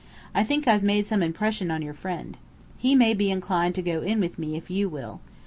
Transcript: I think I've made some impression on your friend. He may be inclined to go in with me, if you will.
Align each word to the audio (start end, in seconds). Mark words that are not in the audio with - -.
I 0.33 0.43
think 0.43 0.67
I've 0.67 0.81
made 0.81 1.05
some 1.05 1.21
impression 1.21 1.69
on 1.69 1.83
your 1.83 1.93
friend. 1.93 2.35
He 2.75 2.95
may 2.95 3.13
be 3.13 3.29
inclined 3.29 3.75
to 3.75 3.83
go 3.83 4.01
in 4.01 4.19
with 4.19 4.39
me, 4.39 4.57
if 4.57 4.71
you 4.71 4.89
will. 4.89 5.21